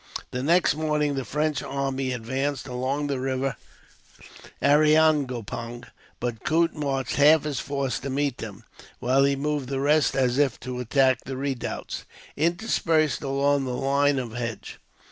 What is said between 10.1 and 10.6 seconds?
as if